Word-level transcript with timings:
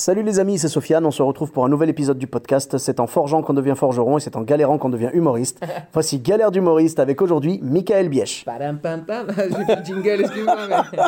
Salut 0.00 0.22
les 0.22 0.38
amis, 0.38 0.60
c'est 0.60 0.68
Sofiane, 0.68 1.04
on 1.06 1.10
se 1.10 1.24
retrouve 1.24 1.50
pour 1.50 1.64
un 1.64 1.68
nouvel 1.68 1.88
épisode 1.88 2.18
du 2.18 2.28
podcast. 2.28 2.78
C'est 2.78 3.00
en 3.00 3.08
forgeant 3.08 3.42
qu'on 3.42 3.52
devient 3.52 3.74
forgeron 3.74 4.16
et 4.16 4.20
c'est 4.20 4.36
en 4.36 4.42
galérant 4.42 4.78
qu'on 4.78 4.90
devient 4.90 5.10
humoriste. 5.12 5.58
Voici 5.92 6.20
Galère 6.20 6.52
d'humoriste 6.52 7.00
avec 7.00 7.20
aujourd'hui 7.20 7.58
Michael 7.64 8.08
le 8.08 9.84
jingle, 9.84 10.20
excuse-moi. 10.20 10.54
mais- 10.92 10.98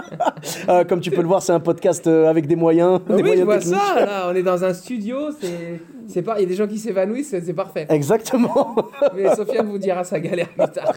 Euh, 0.68 0.82
comme 0.88 0.98
tu 0.98 1.12
peux 1.12 1.22
le 1.22 1.28
voir, 1.28 1.40
c'est 1.40 1.52
un 1.52 1.60
podcast 1.60 2.04
euh, 2.08 2.28
avec 2.28 2.48
des 2.48 2.56
moyens. 2.56 3.00
des 3.06 3.22
oui, 3.22 3.34
je 3.38 3.44
vois 3.44 3.60
ça, 3.60 3.94
là. 3.94 4.26
On 4.28 4.34
est 4.34 4.42
dans 4.42 4.64
un 4.64 4.74
studio, 4.74 5.30
c'est. 5.40 5.80
Il 6.12 6.40
y 6.40 6.42
a 6.42 6.44
des 6.44 6.54
gens 6.56 6.66
qui 6.66 6.78
s'évanouissent, 6.78 7.36
c'est 7.44 7.52
parfait. 7.54 7.86
Exactement. 7.90 8.74
Mais 9.14 9.32
Sofiane 9.36 9.68
vous 9.68 9.78
dira 9.78 10.02
sa 10.02 10.18
galère 10.18 10.48
plus 10.48 10.68
tard. 10.68 10.94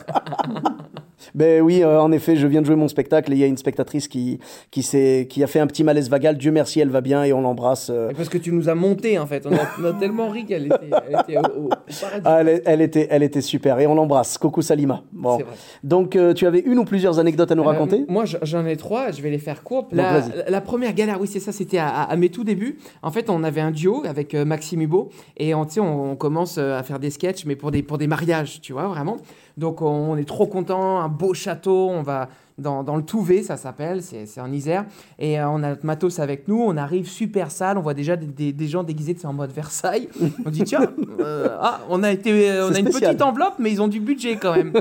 Ben 1.35 1.61
oui, 1.61 1.83
euh, 1.83 2.01
en 2.01 2.11
effet, 2.11 2.35
je 2.35 2.47
viens 2.47 2.61
de 2.61 2.65
jouer 2.65 2.75
mon 2.75 2.87
spectacle 2.87 3.31
et 3.31 3.35
il 3.35 3.39
y 3.39 3.43
a 3.43 3.47
une 3.47 3.57
spectatrice 3.57 4.07
qui, 4.07 4.39
qui, 4.71 4.83
s'est- 4.83 5.27
qui 5.29 5.43
a 5.43 5.47
fait 5.47 5.59
un 5.59 5.67
petit 5.67 5.83
malaise 5.83 6.09
vagal. 6.09 6.37
Dieu 6.37 6.51
merci, 6.51 6.79
elle 6.79 6.89
va 6.89 7.01
bien 7.01 7.23
et 7.23 7.33
on 7.33 7.41
l'embrasse. 7.41 7.89
euh. 7.89 8.11
Parce 8.15 8.29
que 8.29 8.37
tu 8.37 8.51
nous 8.51 8.69
as 8.69 8.75
monté, 8.75 9.17
en 9.19 9.25
fait. 9.27 9.45
On 9.45 9.53
a, 9.53 9.59
on 9.81 9.85
a 9.85 9.93
tellement 9.93 10.29
ri 10.29 10.45
qu'elle 10.45 10.65
était, 10.67 10.89
elle 11.09 11.19
était 11.21 11.37
au, 11.37 11.65
au 11.65 11.69
paradis. 11.69 12.21
Ah, 12.25 12.41
elle, 12.65 12.81
était, 12.81 13.07
elle 13.09 13.23
était 13.23 13.41
super 13.41 13.79
et 13.79 13.87
on 13.87 13.95
l'embrasse. 13.95 14.37
Coucou 14.37 14.61
Salima. 14.61 15.03
Bon. 15.11 15.35
Vrai. 15.37 15.45
Donc, 15.83 16.15
euh, 16.15 16.33
tu 16.33 16.45
avais 16.47 16.59
une 16.59 16.79
ou 16.79 16.85
plusieurs 16.85 17.19
anecdotes 17.19 17.51
à 17.51 17.55
nous 17.55 17.63
Euh, 17.63 17.67
raconter? 17.67 18.05
Moi, 18.07 18.25
j'en 18.41 18.65
ai 18.65 18.75
trois, 18.77 19.11
je 19.11 19.21
vais 19.21 19.29
les 19.29 19.37
faire 19.37 19.63
courtes. 19.63 19.89
Donc, 19.91 19.97
La, 19.97 20.19
vas-y. 20.19 20.51
la 20.51 20.61
première 20.61 20.93
galère, 20.93 21.19
oui, 21.21 21.27
c'est 21.27 21.39
ça, 21.39 21.51
c'était 21.51 21.77
à, 21.77 21.87
à- 21.89 22.03
à 22.11 22.15
mes 22.15 22.29
tout 22.29 22.43
débuts. 22.43 22.77
En 23.01 23.11
fait, 23.11 23.29
on 23.29 23.43
avait 23.43 23.61
un 23.61 23.71
duo 23.71 24.03
avec 24.05 24.33
Maxime 24.33 24.81
Hubo 24.81 25.09
et 25.37 25.53
on, 25.55 25.65
on, 25.77 25.81
on 26.11 26.15
commence 26.15 26.57
à 26.57 26.81
faire 26.83 26.99
des 26.99 27.09
sketchs, 27.09 27.45
mais 27.45 27.55
pour 27.55 27.71
des, 27.71 27.83
pour 27.83 27.97
des 27.97 28.07
mariages, 28.07 28.61
tu 28.61 28.73
vois, 28.73 28.87
vraiment. 28.87 29.17
Donc, 29.57 29.81
on, 29.81 29.85
on 30.11 30.17
est 30.17 30.27
trop 30.27 30.47
content, 30.47 30.99
un 30.99 31.09
beau 31.09 31.33
château, 31.33 31.89
on 31.89 32.01
va 32.01 32.29
dans, 32.59 32.83
dans 32.83 32.95
le 32.95 33.01
Touvet, 33.03 33.41
ça 33.41 33.57
s'appelle, 33.57 34.03
c'est 34.03 34.39
en 34.39 34.51
Isère. 34.51 34.85
Et 35.17 35.39
euh, 35.39 35.49
on 35.49 35.63
a 35.63 35.69
notre 35.69 35.85
matos 35.87 36.19
avec 36.19 36.47
nous, 36.47 36.61
on 36.61 36.77
arrive 36.77 37.07
super 37.09 37.49
sale, 37.49 37.79
on 37.79 37.81
voit 37.81 37.95
déjà 37.95 38.15
des, 38.15 38.27
des- 38.27 38.53
des 38.53 38.67
gens 38.67 38.83
déguisés, 38.83 39.15
c'est 39.17 39.25
en 39.25 39.33
mode 39.33 39.51
Versailles. 39.51 40.07
On 40.45 40.51
dit, 40.51 40.63
tiens, 40.63 40.81
euh, 41.19 41.55
ah, 41.59 41.81
on 41.89 42.03
a, 42.03 42.11
été, 42.11 42.31
on 42.61 42.69
C'est 42.69 42.75
a 42.75 42.79
une 42.79 42.85
petite 42.89 43.21
enveloppe, 43.23 43.55
mais 43.57 43.71
ils 43.71 43.81
ont 43.81 43.87
du 43.87 43.99
budget 43.99 44.35
quand 44.37 44.55
même. 44.55 44.71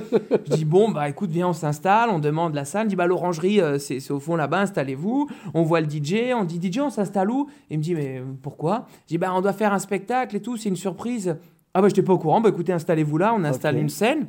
Je 0.50 0.54
dis 0.54 0.64
bon 0.66 0.90
bah 0.90 1.08
écoute 1.08 1.30
viens 1.30 1.48
on 1.48 1.52
s'installe, 1.54 2.10
on 2.10 2.18
demande 2.18 2.54
la 2.54 2.66
salle, 2.66 2.86
il 2.86 2.90
dit 2.90 2.96
bah 2.96 3.06
l'orangerie 3.06 3.60
euh, 3.62 3.78
c'est 3.78 4.10
au 4.10 4.20
fond 4.20 4.36
là-bas, 4.36 4.60
installez-vous. 4.60 5.28
On 5.54 5.62
voit 5.62 5.80
le 5.80 5.88
DJ, 5.88 6.32
on 6.34 6.44
dit 6.44 6.60
DJ 6.60 6.80
on 6.80 6.90
s'installe 6.90 7.30
où? 7.30 7.48
Il 7.70 7.78
me 7.78 7.82
dit 7.82 7.94
mais 7.94 8.18
euh, 8.18 8.24
pourquoi? 8.42 8.86
Je 9.04 9.08
dis 9.08 9.18
bah 9.18 9.32
on 9.34 9.40
doit 9.40 9.54
faire 9.54 9.72
un 9.72 9.78
spectacle 9.78 10.36
et 10.36 10.40
tout, 10.40 10.58
c'est 10.58 10.68
une 10.68 10.76
surprise. 10.76 11.36
Ah 11.72 11.80
bah 11.80 11.88
j'étais 11.88 12.02
pas 12.02 12.12
au 12.12 12.18
courant, 12.18 12.42
bah 12.42 12.50
écoutez 12.50 12.74
installez-vous 12.74 13.16
là, 13.16 13.32
on 13.34 13.44
installe 13.44 13.78
une 13.78 13.88
scène. 13.88 14.26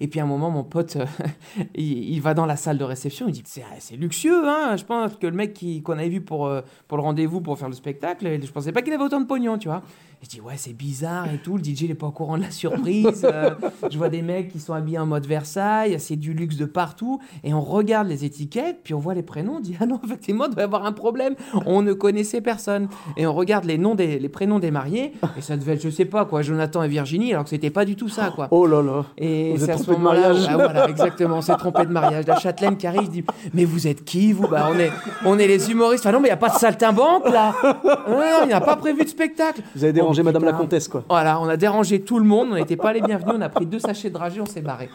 Et 0.00 0.08
puis 0.08 0.20
à 0.20 0.24
un 0.24 0.26
moment, 0.26 0.50
mon 0.50 0.64
pote, 0.64 0.96
euh, 0.96 1.06
il, 1.74 2.20
va 2.20 2.34
dans 2.34 2.46
la 2.46 2.56
salle 2.56 2.78
de 2.78 2.84
réception, 2.84 3.28
il 3.28 3.32
dit 3.32 3.42
c'est 3.44 3.64
c'est 3.78 3.96
luxueux, 3.96 4.48
hein. 4.48 4.76
Je 4.76 4.84
pense 4.84 5.16
que 5.16 5.26
le 5.26 5.36
mec 5.36 5.58
qu'on 5.82 5.92
avait 5.94 6.08
vu 6.08 6.20
pour, 6.20 6.46
euh, 6.46 6.62
pour 6.88 6.98
le 6.98 7.02
rendez-vous 7.02 7.40
pour 7.40 7.58
faire 7.58 7.68
le 7.68 7.74
spectacle, 7.74 8.40
je 8.42 8.52
pensais 8.52 8.72
pas 8.72 8.82
qu'il 8.82 8.92
avait 8.92 9.04
autant 9.04 9.20
de 9.20 9.26
pognon, 9.26 9.58
tu 9.58 9.68
vois. 9.68 9.82
Je 10.24 10.30
dis 10.30 10.40
ouais, 10.40 10.54
c'est 10.56 10.72
bizarre 10.72 11.26
et 11.30 11.36
tout. 11.36 11.58
Le 11.58 11.62
DJ 11.62 11.82
il 11.82 11.90
est 11.90 11.94
pas 11.94 12.06
au 12.06 12.10
courant 12.10 12.38
de 12.38 12.42
la 12.44 12.50
surprise. 12.50 13.26
Euh, 13.30 13.50
je 13.90 13.98
vois 13.98 14.08
des 14.08 14.22
mecs 14.22 14.48
qui 14.48 14.58
sont 14.58 14.72
habillés 14.72 14.98
en 14.98 15.04
mode 15.04 15.26
Versailles, 15.26 15.96
c'est 15.98 16.16
du 16.16 16.32
luxe 16.32 16.56
de 16.56 16.64
partout. 16.64 17.20
Et 17.42 17.52
on 17.52 17.60
regarde 17.60 18.08
les 18.08 18.24
étiquettes, 18.24 18.78
puis 18.82 18.94
on 18.94 18.98
voit 18.98 19.12
les 19.12 19.22
prénoms. 19.22 19.56
On 19.56 19.60
dit 19.60 19.76
ah 19.80 19.84
non, 19.84 20.00
effectivement, 20.02 20.46
il 20.46 20.54
doit 20.54 20.62
y 20.62 20.64
avoir 20.64 20.86
un 20.86 20.92
problème. 20.92 21.34
On 21.66 21.82
ne 21.82 21.92
connaissait 21.92 22.40
personne. 22.40 22.88
Et 23.18 23.26
on 23.26 23.34
regarde 23.34 23.66
les 23.66 23.76
noms 23.76 23.94
des 23.94 24.18
les 24.18 24.28
prénoms 24.30 24.58
des 24.60 24.70
mariés, 24.70 25.12
et 25.36 25.42
ça 25.42 25.58
devait 25.58 25.74
être 25.74 25.82
je 25.82 25.90
sais 25.90 26.06
pas 26.06 26.24
quoi, 26.24 26.40
Jonathan 26.40 26.82
et 26.82 26.88
Virginie, 26.88 27.34
alors 27.34 27.44
que 27.44 27.50
c'était 27.50 27.68
pas 27.68 27.84
du 27.84 27.94
tout 27.94 28.08
ça 28.08 28.32
quoi. 28.34 28.48
Oh 28.50 28.66
là 28.66 28.80
là. 28.80 29.04
Et 29.18 29.54
c'est 29.58 29.72
à 29.72 29.76
ce 29.76 29.90
moment-là, 29.90 30.28
mariage. 30.28 30.46
ah, 30.48 30.54
voilà, 30.54 30.88
exactement, 30.88 31.36
on 31.36 31.42
s'est 31.42 31.56
trompé 31.56 31.84
de 31.84 31.92
mariage. 31.92 32.26
La 32.26 32.38
châtelaine 32.38 32.78
qui 32.78 32.86
arrive, 32.86 33.10
dit 33.10 33.24
Mais 33.52 33.66
vous 33.66 33.86
êtes 33.86 34.06
qui, 34.06 34.32
vous? 34.32 34.48
Bah, 34.48 34.70
on, 34.72 34.78
est, 34.78 34.90
on 35.26 35.38
est 35.38 35.46
les 35.46 35.70
humoristes. 35.70 36.06
Ah 36.06 36.12
non, 36.12 36.20
mais 36.20 36.28
il 36.28 36.30
n'y 36.30 36.32
a 36.32 36.38
pas 36.38 36.48
de 36.48 36.58
saltimbanque, 36.58 37.28
là 37.28 37.52
Il 38.42 38.46
n'y 38.46 38.54
a 38.54 38.62
pas 38.62 38.76
prévu 38.76 39.04
de 39.04 39.08
spectacle. 39.08 39.60
Vous 39.76 39.84
avez 39.84 39.92
dérangé 40.14 40.22
Madame 40.22 40.44
la. 40.44 40.52
Comtesse, 40.52 40.88
quoi. 40.88 41.02
Voilà, 41.08 41.40
on 41.40 41.48
a 41.48 41.56
dérangé 41.56 42.00
tout 42.02 42.18
le 42.18 42.24
monde, 42.24 42.48
on 42.52 42.54
n'était 42.54 42.76
pas 42.76 42.92
les 42.92 43.00
bienvenus, 43.00 43.34
on 43.36 43.40
a 43.40 43.48
pris 43.48 43.66
deux 43.66 43.78
sachets 43.78 44.08
de 44.08 44.14
dragée, 44.14 44.40
on 44.40 44.46
s'est 44.46 44.60
barré. 44.60 44.88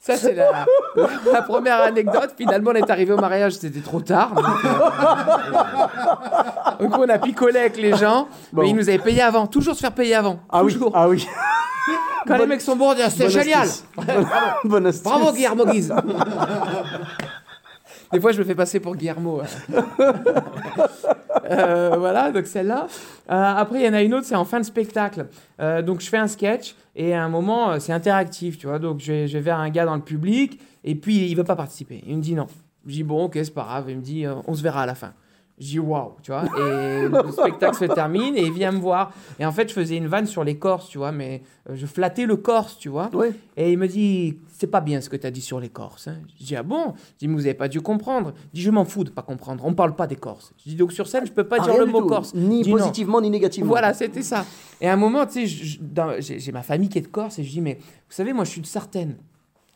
Ça, 0.00 0.16
c'est 0.16 0.32
la, 0.34 0.64
la 1.32 1.42
première 1.42 1.82
anecdote. 1.82 2.32
Finalement, 2.36 2.70
on 2.70 2.74
est 2.76 2.88
arrivé 2.90 3.12
au 3.12 3.18
mariage, 3.18 3.52
c'était 3.54 3.80
trop 3.80 4.00
tard. 4.00 4.32
Donc, 4.32 4.44
euh, 4.64 4.70
donc, 6.80 6.98
on 6.98 7.08
a 7.08 7.18
picolé 7.18 7.58
avec 7.60 7.76
les 7.76 7.94
gens, 7.94 8.26
Bon. 8.52 8.62
mais 8.62 8.70
ils 8.70 8.76
nous 8.76 8.88
avaient 8.88 8.98
payé 8.98 9.20
avant. 9.20 9.46
Toujours 9.46 9.74
se 9.74 9.80
faire 9.80 9.92
payer 9.92 10.14
avant. 10.14 10.38
Ah 10.48 10.64
oui, 10.64 10.78
ah 10.94 11.08
oui. 11.08 11.26
Quand 12.26 12.38
les 12.38 12.46
mecs 12.46 12.60
sont 12.62 12.76
bons, 12.76 12.94
Ah, 12.98 13.10
c'est 13.10 13.28
génial 13.28 13.68
astuce. 13.68 15.02
Bravo 15.02 15.32
Guillermo 15.32 15.66
Guise 15.66 15.94
Des 18.12 18.20
fois, 18.20 18.32
je 18.32 18.38
me 18.38 18.44
fais 18.44 18.54
passer 18.54 18.80
pour 18.80 18.96
Guillermo. 18.96 19.42
Euh, 21.44 21.96
voilà, 21.98 22.30
donc 22.30 22.46
celle-là. 22.46 22.86
Euh, 23.30 23.54
après, 23.56 23.80
il 23.80 23.86
y 23.86 23.88
en 23.88 23.94
a 23.94 24.02
une 24.02 24.14
autre, 24.14 24.26
c'est 24.26 24.34
en 24.34 24.44
fin 24.44 24.60
de 24.60 24.64
spectacle. 24.64 25.26
Euh, 25.60 25.82
donc, 25.82 26.00
je 26.00 26.08
fais 26.08 26.18
un 26.18 26.26
sketch 26.28 26.74
et 26.96 27.14
à 27.14 27.24
un 27.24 27.28
moment, 27.28 27.78
c'est 27.80 27.92
interactif, 27.92 28.58
tu 28.58 28.66
vois. 28.66 28.78
Donc, 28.78 29.00
je 29.00 29.12
vais, 29.12 29.28
je 29.28 29.34
vais 29.34 29.44
vers 29.44 29.58
un 29.58 29.70
gars 29.70 29.84
dans 29.84 29.96
le 29.96 30.02
public 30.02 30.60
et 30.84 30.94
puis 30.94 31.28
il 31.28 31.34
veut 31.34 31.44
pas 31.44 31.56
participer. 31.56 32.02
Il 32.06 32.16
me 32.16 32.22
dit 32.22 32.34
non. 32.34 32.46
Je 32.86 32.92
dis 32.92 33.02
bon, 33.02 33.24
ok, 33.24 33.34
c'est 33.34 33.54
pas 33.54 33.64
grave. 33.64 33.86
Il 33.88 33.96
me 33.96 34.02
dit 34.02 34.24
on 34.46 34.54
se 34.54 34.62
verra 34.62 34.82
à 34.82 34.86
la 34.86 34.94
fin. 34.94 35.12
Je 35.60 35.66
dis 35.66 35.78
waouh, 35.80 36.12
tu 36.22 36.30
vois. 36.30 36.44
Et 36.44 37.08
le 37.08 37.32
spectacle 37.32 37.76
se 37.76 37.84
termine 37.92 38.36
et 38.36 38.44
il 38.44 38.52
vient 38.52 38.70
me 38.72 38.78
voir. 38.78 39.12
Et 39.40 39.44
en 39.46 39.50
fait, 39.52 39.68
je 39.68 39.74
faisais 39.74 39.96
une 39.96 40.06
vanne 40.06 40.26
sur 40.26 40.44
les 40.44 40.56
Corses, 40.56 40.88
tu 40.88 40.98
vois, 40.98 41.10
mais 41.10 41.42
euh, 41.68 41.74
je 41.74 41.84
flattais 41.86 42.26
le 42.26 42.36
Corse, 42.36 42.78
tu 42.78 42.88
vois. 42.88 43.10
Et 43.56 43.72
il 43.72 43.78
me 43.78 43.88
dit, 43.88 44.38
c'est 44.56 44.68
pas 44.68 44.80
bien 44.80 45.00
ce 45.00 45.08
que 45.08 45.16
tu 45.16 45.26
as 45.26 45.30
dit 45.32 45.40
sur 45.40 45.58
les 45.58 45.68
Corses. 45.68 46.06
hein. 46.08 46.18
Je 46.38 46.44
dis, 46.44 46.54
ah 46.56 46.62
bon? 46.62 46.94
Je 47.14 47.18
dis, 47.18 47.28
mais 47.28 47.34
vous 47.34 47.46
avez 47.46 47.54
pas 47.54 47.66
dû 47.68 47.80
comprendre. 47.80 48.34
Il 48.52 48.58
dit, 48.58 48.62
je 48.62 48.70
m'en 48.70 48.84
fous 48.84 49.02
de 49.04 49.10
pas 49.10 49.22
comprendre. 49.22 49.64
On 49.66 49.74
parle 49.74 49.96
pas 49.96 50.06
des 50.06 50.14
Corses. 50.16 50.52
Je 50.64 50.70
dis, 50.70 50.76
donc 50.76 50.92
sur 50.92 51.08
scène, 51.08 51.26
je 51.26 51.32
peux 51.32 51.44
pas 51.48 51.56
Ah, 51.60 51.64
dire 51.64 51.78
le 51.78 51.86
mot 51.86 52.02
tout. 52.02 52.06
Corse. 52.06 52.34
Ni 52.34 52.58
Je 52.58 52.62
dis, 52.64 52.70
non. 52.70 52.78
positivement, 52.78 53.20
ni 53.20 53.30
négativement. 53.30 53.68
Voilà, 53.70 53.94
c'était 53.94 54.22
ça. 54.22 54.44
Et 54.80 54.88
à 54.88 54.92
un 54.92 54.96
moment, 54.96 55.26
tu 55.26 55.32
sais, 55.32 55.46
je- 55.48 55.78
je- 56.20 56.38
j'ai 56.38 56.52
ma 56.52 56.62
famille 56.62 56.88
qui 56.88 56.98
est 56.98 57.02
de 57.02 57.08
Corse 57.08 57.38
et 57.40 57.44
je 57.44 57.50
dis, 57.50 57.60
mais 57.60 57.78
vous 57.80 57.84
savez, 58.14 58.32
moi, 58.32 58.44
je 58.44 58.50
suis 58.50 58.60
de 58.60 58.66
Sartène. 58.66 59.16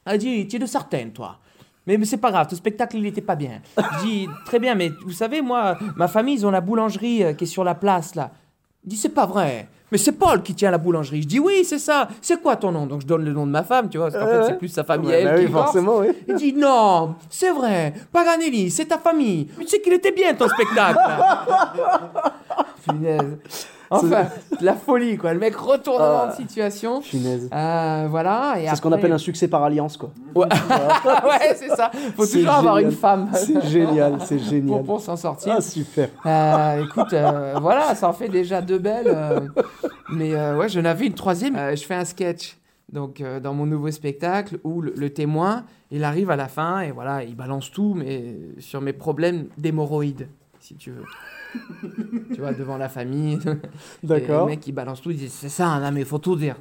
Elle 0.04 0.18
dit, 0.18 0.46
tu 0.46 0.56
es 0.56 0.58
de 0.60 0.66
Sartène, 0.66 1.10
toi. 1.12 1.38
Mais, 1.86 1.96
mais 1.96 2.04
c'est 2.04 2.18
pas 2.18 2.30
grave, 2.30 2.46
ton 2.46 2.56
spectacle, 2.56 2.96
il 2.96 3.06
était 3.06 3.20
pas 3.20 3.34
bien. 3.34 3.60
Je 3.76 4.04
dis, 4.04 4.28
très 4.44 4.58
bien, 4.58 4.74
mais 4.74 4.90
vous 5.04 5.12
savez, 5.12 5.42
moi, 5.42 5.76
ma 5.96 6.06
famille, 6.06 6.34
ils 6.34 6.46
ont 6.46 6.50
la 6.50 6.60
boulangerie 6.60 7.24
euh, 7.24 7.32
qui 7.32 7.44
est 7.44 7.48
sur 7.48 7.64
la 7.64 7.74
place, 7.74 8.14
là. 8.14 8.30
Il 8.84 8.90
dit, 8.90 8.96
c'est 8.96 9.08
pas 9.08 9.26
vrai. 9.26 9.68
Mais 9.92 9.98
c'est 9.98 10.12
Paul 10.12 10.42
qui 10.42 10.54
tient 10.54 10.70
la 10.70 10.78
boulangerie. 10.78 11.22
Je 11.22 11.28
dis, 11.28 11.38
oui, 11.38 11.64
c'est 11.64 11.78
ça. 11.78 12.08
C'est 12.20 12.40
quoi 12.40 12.56
ton 12.56 12.72
nom? 12.72 12.86
Donc, 12.86 13.02
je 13.02 13.06
donne 13.06 13.24
le 13.24 13.32
nom 13.32 13.46
de 13.46 13.50
ma 13.50 13.62
femme, 13.62 13.90
tu 13.90 13.98
vois, 13.98 14.10
parce 14.10 14.24
qu'en 14.24 14.30
fait, 14.30 14.46
c'est 14.46 14.58
plus 14.58 14.68
sa 14.68 14.84
famille 14.84 15.12
à 15.12 15.18
elle 15.18 15.28
bah 15.28 15.38
qui 15.38 15.44
est 15.44 15.48
forcément, 15.48 15.98
oui. 15.98 16.06
Il 16.28 16.34
dit, 16.36 16.52
non, 16.54 17.16
c'est 17.28 17.50
vrai. 17.50 17.92
Paganelli, 18.10 18.70
c'est 18.70 18.86
ta 18.86 18.98
famille. 18.98 19.48
Tu 19.60 19.68
sais 19.68 19.80
qu'il 19.80 19.92
était 19.92 20.12
bien, 20.12 20.34
ton 20.34 20.48
spectacle. 20.48 20.98
Punaise. 22.86 23.38
Enfin, 23.94 24.24
la 24.62 24.72
folie, 24.72 25.18
quoi. 25.18 25.34
Le 25.34 25.38
mec 25.38 25.54
retournement 25.54 26.28
de 26.28 26.32
situation. 26.32 27.02
Punaise. 27.02 27.50
Euh, 27.52 28.06
voilà. 28.08 28.54
C'est 28.66 28.76
ce 28.76 28.80
qu'on 28.80 28.92
appelle 28.92 29.12
un 29.12 29.18
succès 29.18 29.48
par 29.48 29.62
alliance, 29.64 29.98
quoi. 29.98 30.10
Ouais, 30.34 30.46
Ouais, 31.04 31.54
c'est 31.54 31.68
ça. 31.68 31.90
Faut 32.16 32.24
toujours 32.24 32.52
avoir 32.52 32.78
une 32.78 32.90
femme 32.90 33.28
C'est 33.34 33.62
génial, 33.68 34.16
c'est 34.24 34.36
pour, 34.36 34.44
génial. 34.46 34.82
pour 34.82 34.98
s'en 35.02 35.16
sortir. 35.16 35.56
Ah, 35.58 35.60
super. 35.60 36.08
Euh, 36.24 36.84
écoute, 36.84 37.12
euh, 37.12 37.56
voilà, 37.60 37.94
ça 37.94 38.08
en 38.08 38.14
fait 38.14 38.30
déjà 38.30 38.62
deux 38.62 38.78
belles. 38.78 39.14
mais 40.10 40.34
ouais, 40.54 40.70
j'en 40.70 40.86
avais 40.86 41.06
une 41.06 41.12
troisième. 41.12 41.58
Je 41.76 41.84
fais 41.84 41.94
un 41.94 42.06
sketch 42.06 42.56
donc 42.92 43.20
euh, 43.20 43.40
dans 43.40 43.54
mon 43.54 43.66
nouveau 43.66 43.90
spectacle 43.90 44.58
où 44.64 44.80
le, 44.82 44.92
le 44.96 45.10
témoin, 45.10 45.64
il 45.90 46.04
arrive 46.04 46.30
à 46.30 46.36
la 46.36 46.48
fin 46.48 46.80
et 46.80 46.90
voilà, 46.90 47.24
il 47.24 47.34
balance 47.34 47.70
tout, 47.70 47.94
mais 47.96 48.36
sur 48.58 48.80
mes 48.80 48.92
problèmes 48.92 49.46
d'hémorroïdes, 49.58 50.28
si 50.62 50.76
tu 50.76 50.90
veux. 50.92 51.04
tu 52.34 52.40
vois, 52.40 52.52
devant 52.52 52.76
la 52.78 52.88
famille. 52.88 53.38
D'accord. 54.02 54.46
le 54.46 54.52
mec, 54.52 54.66
il 54.66 54.72
balance 54.72 55.00
tout, 55.02 55.10
il 55.10 55.16
dit 55.16 55.28
c'est 55.28 55.48
ça, 55.48 55.78
non, 55.80 55.90
mais 55.92 56.00
il 56.00 56.06
faut 56.06 56.18
tout 56.18 56.36
dire, 56.36 56.56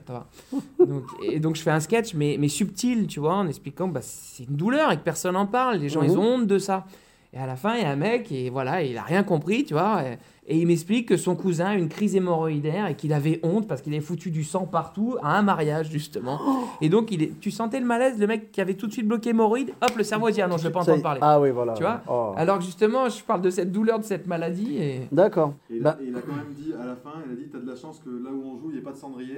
donc, 0.80 1.04
et 1.24 1.40
donc, 1.40 1.56
je 1.56 1.62
fais 1.62 1.72
un 1.72 1.80
sketch, 1.80 2.14
mais, 2.14 2.38
mais 2.40 2.48
subtil, 2.48 3.08
tu 3.08 3.20
vois, 3.20 3.36
en 3.36 3.48
expliquant 3.48 3.88
bah, 3.88 4.02
c'est 4.02 4.44
une 4.44 4.56
douleur 4.56 4.92
et 4.92 4.98
que 4.98 5.04
personne 5.04 5.34
n'en 5.34 5.46
parle. 5.48 5.78
Les 5.78 5.90
gens, 5.90 6.02
ils 6.02 6.12
Mhm. 6.12 6.18
ont 6.20 6.34
honte 6.36 6.48
de 6.48 6.58
ça. 6.58 6.86
Et 7.34 7.38
à 7.38 7.46
la 7.48 7.56
fin, 7.56 7.76
il 7.76 7.84
y 7.84 7.86
a 7.86 7.90
un 7.92 7.96
mec, 7.96 8.30
et 8.32 8.50
voilà, 8.50 8.84
il 8.84 8.98
a 8.98 9.04
rien 9.04 9.24
compris, 9.24 9.64
tu 9.64 9.74
vois. 9.74 10.04
Et, 10.04 10.18
et 10.52 10.58
il 10.58 10.68
m'explique 10.68 11.08
que 11.08 11.16
son 11.16 11.38
cousin 11.38 11.68
a 11.68 11.76
une 11.76 11.88
crise 11.88 12.14
hémorroïdaire 12.14 12.88
et 12.88 12.96
qu'il 12.96 13.14
avait 13.14 13.40
honte 13.42 13.70
parce 13.70 13.82
qu'il 13.82 13.94
avait 13.94 14.02
foutu 14.02 14.32
du 14.32 14.44
sang 14.44 14.66
partout 14.66 15.16
à 15.24 15.38
un 15.38 15.42
mariage, 15.44 15.90
justement. 15.90 16.42
Et 16.82 16.90
donc, 16.90 17.10
il 17.14 17.24
est, 17.24 17.40
tu 17.40 17.52
sentais 17.52 17.80
le 17.80 17.86
malaise, 17.86 18.20
le 18.20 18.28
mec 18.28 18.52
qui 18.52 18.60
avait 18.60 18.74
tout 18.74 18.86
de 18.86 18.92
suite 18.92 19.08
bloqué 19.08 19.30
hémorroïde, 19.30 19.70
hop, 19.82 19.96
le 19.96 20.04
cerveau 20.04 20.30
dit 20.30 20.42
Ah 20.42 20.50
non, 20.50 20.58
je 20.58 20.64
ne 20.64 20.68
vais 20.68 20.74
pas 20.74 20.82
entendre 20.82 21.02
parler. 21.02 21.22
Ah 21.24 21.40
oui, 21.40 21.52
voilà. 21.52 21.72
Tu 21.76 21.84
vois? 21.84 22.02
Oh. 22.10 22.34
Alors 22.36 22.58
que 22.58 22.66
justement, 22.66 23.08
je 23.08 23.24
parle 23.24 23.42
de 23.42 23.50
cette 23.50 23.72
douleur, 23.72 24.00
de 24.00 24.04
cette 24.04 24.28
maladie. 24.28 24.76
Et... 24.78 25.08
D'accord. 25.10 25.54
Et 25.70 25.78
il, 25.78 25.84
Bah, 25.84 25.98
et 26.02 26.08
il 26.10 26.16
a 26.18 26.20
quand 26.20 26.36
même 26.36 26.54
dit 26.54 26.74
à 26.74 26.86
la 26.86 26.98
fin, 26.98 27.14
il 27.26 27.32
a 27.32 27.36
dit, 27.38 27.48
t'as 27.50 27.60
de 27.60 27.68
la 27.68 27.76
chance 27.78 28.02
que 28.04 28.10
là 28.10 28.30
où 28.30 28.44
on 28.46 28.58
joue, 28.58 28.72
il 28.72 28.74
n'y 28.74 28.80
ait 28.80 28.84
pas 28.84 28.92
de 28.92 28.98
cendrier. 28.98 29.38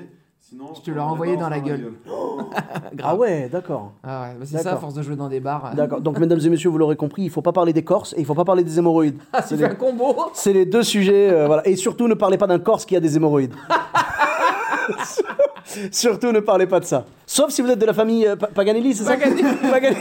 Sinon, 0.50 0.74
Je 0.76 0.82
te 0.82 0.92
l'aurais 0.92 1.10
envoyé 1.10 1.38
dans 1.38 1.48
la 1.48 1.62
gueule. 1.62 1.94
ah 3.04 3.16
ouais, 3.16 3.48
d'accord. 3.50 3.94
Ah 4.04 4.24
ouais, 4.24 4.36
bah 4.40 4.46
c'est 4.46 4.58
ça, 4.58 4.74
à 4.74 4.78
force 4.78 4.94
de 4.94 5.02
jouer 5.02 5.16
dans 5.16 5.30
des 5.30 5.40
bars. 5.40 5.72
D'accord. 5.74 6.02
Donc, 6.02 6.20
mesdames 6.20 6.40
et 6.46 6.50
messieurs, 6.50 6.70
vous 6.70 6.78
l'aurez 6.78 6.98
compris, 6.98 7.24
il 7.24 7.30
faut 7.30 7.42
pas 7.42 7.54
parler 7.54 7.72
des 7.72 7.84
Corses 7.84 8.14
et 8.14 8.20
il 8.20 8.26
faut 8.26 8.36
pas 8.36 8.44
parler 8.44 8.64
des 8.64 8.78
hémorroïdes. 8.78 9.18
Ah, 9.32 9.42
C'est 9.42 9.56
les- 9.56 9.64
un 9.64 9.76
combo 9.76 10.14
C'est 10.34 10.52
les 10.52 10.66
deux 10.66 10.84
sujets, 10.84 11.30
euh, 11.32 11.48
voilà. 11.48 11.66
Et 11.68 11.78
surtout, 11.78 12.10
ne 12.10 12.14
parlez 12.14 12.38
pas 12.38 12.48
d'un 12.48 12.60
Corse 12.60 12.86
qui 12.86 12.96
a 12.96 13.00
des 13.00 13.16
hémorroïdes. 13.16 13.54
surtout, 15.92 16.34
ne 16.34 16.42
parlez 16.42 16.68
pas 16.68 16.82
de 16.82 16.86
ça. 16.86 17.06
Sauf 17.26 17.52
si 17.52 17.62
vous 17.62 17.70
êtes 17.70 17.80
de 17.80 17.86
la 17.86 17.94
famille 17.94 18.28
euh, 18.28 18.36
Pa- 18.36 18.48
Paganelli, 18.48 18.94
c'est 18.94 19.06
ça 19.06 19.16
Paganelli. 19.16 19.46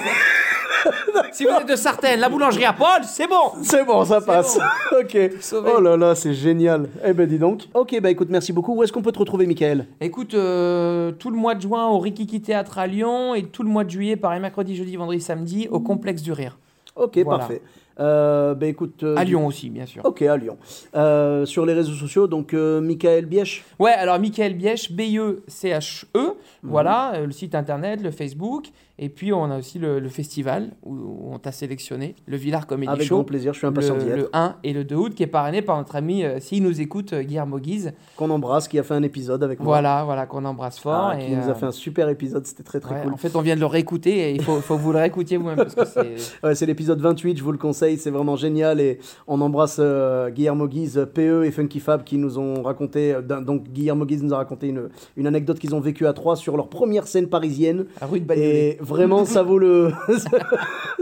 Si 1.33 1.45
vous 1.45 1.51
êtes 1.51 1.69
de 1.69 1.77
Sartène, 1.77 2.21
la 2.21 2.29
boulangerie 2.29 2.65
à 2.65 2.73
Paul, 2.73 3.03
c'est 3.05 3.27
bon 3.27 3.53
C'est 3.63 3.85
bon, 3.85 4.05
ça 4.05 4.21
passe. 4.21 4.59
ok. 5.01 5.17
Sauvé. 5.41 5.71
Oh 5.77 5.81
là 5.81 5.97
là, 5.97 6.15
c'est 6.15 6.35
génial. 6.35 6.89
Eh 7.05 7.13
ben, 7.13 7.27
dis 7.27 7.39
donc. 7.39 7.63
Ok, 7.75 7.99
bah 8.01 8.11
écoute, 8.11 8.29
merci 8.31 8.53
beaucoup. 8.53 8.75
Où 8.75 8.83
est-ce 8.83 8.93
qu'on 8.93 9.03
peut 9.03 9.13
te 9.13 9.19
retrouver, 9.19 9.47
Michael? 9.47 9.87
Écoute, 10.01 10.35
euh, 10.35 11.13
tout 11.13 11.31
le 11.31 11.37
mois 11.37 11.55
de 11.55 11.63
juin 11.63 11.89
au 11.89 11.99
Rikiki 11.99 12.41
Théâtre 12.43 12.79
à 12.79 12.87
Lyon 12.87 13.35
et 13.35 13.45
tout 13.45 13.63
le 13.63 13.69
mois 13.69 13.85
de 13.85 13.91
juillet, 13.91 14.17
pareil, 14.17 14.41
mercredi, 14.41 14.77
jeudi, 14.77 14.97
vendredi, 14.97 15.21
samedi, 15.21 15.69
au 15.71 15.81
Complexe 15.81 16.23
du 16.23 16.33
Rire. 16.33 16.59
Ok, 16.97 17.19
Voilà. 17.25 17.39
parfait. 17.41 17.63
Euh, 18.01 18.55
bah 18.55 18.67
écoute. 18.67 19.03
euh, 19.03 19.17
À 19.17 19.25
Lyon 19.25 19.47
aussi, 19.47 19.71
bien 19.71 19.87
sûr. 19.87 20.03
Ok, 20.05 20.23
à 20.23 20.37
Lyon. 20.37 20.57
Euh, 20.95 21.45
sur 21.47 21.67
les 21.67 21.73
réseaux 21.75 21.93
sociaux, 21.95 22.27
donc 22.27 22.55
euh, 22.55 22.81
Michael 22.81 23.27
Biech. 23.27 23.65
Ouais, 23.79 23.91
alors 23.93 24.19
Michael 24.19 24.55
Biech, 24.55 24.93
B-E-C-H-E, 24.93 26.19
Mhm. 26.19 26.33
voilà, 26.63 27.13
le 27.25 27.33
site 27.33 27.55
internet, 27.55 28.01
le 28.03 28.11
Facebook, 28.11 28.67
et 28.99 29.09
puis 29.09 29.33
on 29.33 29.45
a 29.51 29.59
aussi 29.59 29.79
le, 29.79 29.99
le 29.99 30.09
festival 30.09 30.71
où, 30.85 30.95
où 30.95 31.31
on 31.33 31.39
t'a 31.39 31.51
sélectionné, 31.51 32.15
le 32.27 32.37
Villard 32.37 32.67
Comedy 32.67 32.91
Avec 32.93 33.07
Show. 33.07 33.17
grand 33.17 33.25
plaisir, 33.25 33.53
je 33.53 33.59
suis 33.59 33.67
impatient 33.67 33.97
d'y 33.97 34.05
le, 34.07 34.11
être. 34.13 34.17
le 34.19 34.31
1 34.33 34.57
et 34.63 34.73
le 34.73 34.85
2 34.85 34.95
août, 34.95 35.15
qui 35.15 35.23
est 35.23 35.27
parrainé 35.29 35.61
par 35.63 35.77
notre 35.79 35.97
ami, 35.97 36.25
s'il 36.39 36.63
nous 36.63 36.81
écoute, 36.81 37.13
Guillermo 37.15 37.59
Guise. 37.59 37.93
Qu'on 38.17 38.31
embrasse, 38.31 38.69
qui 38.69 38.79
a 38.79 38.83
fait 38.85 38.95
un 38.95 39.03
épisode 39.03 39.43
avec 39.43 39.59
moi. 39.59 39.67
Voilà, 39.67 40.05
voilà, 40.05 40.27
qu'on 40.27 40.45
embrasse 40.45 40.79
fort. 40.79 41.11
Ah, 41.13 41.21
et, 41.21 41.27
qui 41.27 41.33
nous 41.35 41.49
a 41.51 41.55
fait 41.55 41.67
un 41.67 41.73
super 41.73 42.09
épisode, 42.09 42.47
c'était 42.47 42.63
très 42.63 42.79
très 42.81 42.95
ouais, 42.95 43.01
cool. 43.03 43.13
En 43.13 43.17
fait, 43.17 43.35
on 43.35 43.41
vient 43.41 43.57
de 43.57 43.61
le 43.61 43.67
réécouter 43.67 44.31
et 44.31 44.35
il 44.35 44.43
faut, 44.43 44.61
faut 44.61 44.77
que 44.77 44.83
vous 44.83 44.93
le 44.93 44.99
réécoutiez 44.99 45.37
vous-même 45.37 45.65
c'est. 45.69 46.15
Ouais, 46.45 46.55
c'est 46.55 46.67
l'épisode 46.67 47.01
28, 47.01 47.37
je 47.39 47.43
vous 47.43 47.53
le 47.53 47.59
conseille, 47.59 47.82
c'est 47.97 48.11
vraiment 48.11 48.37
génial 48.37 48.81
et 48.81 48.99
on 49.27 49.41
embrasse 49.41 49.77
euh, 49.81 50.31
Guillermo 50.31 50.67
Guise, 50.67 51.07
PE 51.15 51.45
et 51.45 51.51
Funky 51.51 51.81
Fab 51.81 52.05
qui 52.05 52.17
nous 52.19 52.39
ont 52.39 52.63
raconté, 52.63 53.15
euh, 53.15 53.41
donc 53.41 53.65
Guillermo 53.69 54.05
Guise 54.07 54.23
nous 54.23 54.33
a 54.33 54.37
raconté 54.39 54.69
une, 54.69 54.89
une 55.17 55.27
anecdote 55.27 55.59
qu'ils 55.59 55.75
ont 55.75 55.81
vécue 55.81 56.07
à 56.07 56.13
trois 56.13 56.37
sur 56.37 56.57
leur 56.57 56.69
première 56.69 57.07
scène 57.07 57.29
parisienne 57.29 57.87
La 58.01 58.07
rue 58.07 58.21
de 58.21 58.33
et 58.35 58.79
vraiment 58.81 59.25
ça 59.25 59.43
vaut 59.43 59.59
le 59.59 59.91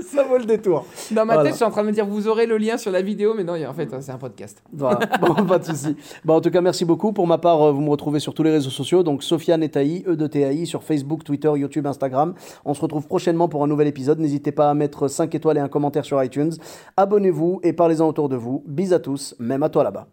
ça 0.02 0.24
vaut 0.24 0.38
le 0.38 0.44
détour. 0.44 0.84
Dans 1.10 1.24
ma 1.24 1.34
Voilà. 1.34 1.42
tête, 1.44 1.52
je 1.52 1.56
suis 1.56 1.64
en 1.64 1.70
train 1.70 1.82
de 1.82 1.88
me 1.88 1.92
dire, 1.92 2.06
vous 2.06 2.28
aurez 2.28 2.46
le 2.46 2.56
lien 2.58 2.76
sur 2.76 2.90
la 2.90 3.02
vidéo, 3.02 3.34
mais 3.36 3.44
non, 3.44 3.54
en 3.64 3.74
fait, 3.74 3.88
c'est 4.00 4.12
un 4.12 4.18
podcast. 4.18 4.62
Voilà, 4.72 4.98
bon, 5.20 5.34
pas 5.46 5.58
de 5.58 5.64
souci. 5.64 5.96
Bon, 6.24 6.34
en 6.34 6.40
tout 6.40 6.50
cas, 6.50 6.60
merci 6.60 6.84
beaucoup. 6.84 7.12
Pour 7.12 7.26
ma 7.26 7.38
part, 7.38 7.62
euh, 7.62 7.72
vous 7.72 7.80
me 7.80 7.90
retrouvez 7.90 8.20
sur 8.20 8.34
tous 8.34 8.42
les 8.42 8.50
réseaux 8.50 8.70
sociaux, 8.70 9.02
donc 9.02 9.22
Sofiane 9.22 9.62
Etaï, 9.62 10.04
E 10.06 10.16
de 10.16 10.26
TAI, 10.26 10.66
sur 10.66 10.82
Facebook, 10.82 11.24
Twitter, 11.24 11.50
YouTube, 11.56 11.86
Instagram. 11.86 12.34
On 12.64 12.74
se 12.74 12.80
retrouve 12.80 13.06
prochainement 13.06 13.48
pour 13.48 13.62
un 13.64 13.66
nouvel 13.66 13.86
épisode. 13.88 14.18
N'hésitez 14.18 14.52
pas 14.52 14.70
à 14.70 14.74
mettre 14.74 15.08
5 15.08 15.34
étoiles 15.34 15.58
et 15.58 15.60
un 15.60 15.68
commentaire 15.68 16.04
sur 16.04 16.22
iTunes. 16.22 16.52
Abonnez-vous 16.96 17.60
et 17.62 17.72
parlez-en 17.72 18.06
autour 18.06 18.28
de 18.28 18.36
vous. 18.36 18.62
Bis 18.66 18.92
à 18.92 18.98
tous, 18.98 19.34
même 19.38 19.62
à 19.62 19.68
toi 19.68 19.84
là-bas. 19.84 20.08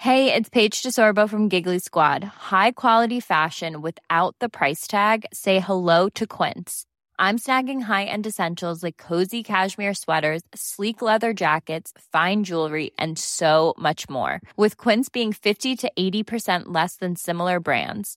Hey, 0.00 0.32
it's 0.32 0.48
Paige 0.48 0.80
DeSorbo 0.80 1.28
from 1.28 1.48
Giggly 1.48 1.80
Squad. 1.80 2.22
High 2.22 2.70
quality 2.70 3.18
fashion 3.18 3.82
without 3.82 4.36
the 4.38 4.48
price 4.48 4.86
tag. 4.86 5.26
Say 5.32 5.58
hello 5.58 6.08
to 6.10 6.24
Quince. 6.24 6.84
I'm 7.18 7.36
snagging 7.36 7.82
high-end 7.82 8.24
essentials 8.24 8.84
like 8.84 8.96
cozy 8.96 9.42
cashmere 9.42 9.94
sweaters, 9.94 10.42
sleek 10.54 11.02
leather 11.02 11.34
jackets, 11.34 11.92
fine 12.12 12.44
jewelry, 12.44 12.92
and 12.96 13.18
so 13.18 13.74
much 13.76 14.08
more. 14.08 14.40
With 14.56 14.76
Quince 14.76 15.08
being 15.08 15.32
50 15.32 15.74
to 15.76 15.90
80% 15.98 16.66
less 16.66 16.94
than 16.94 17.16
similar 17.16 17.58
brands. 17.58 18.16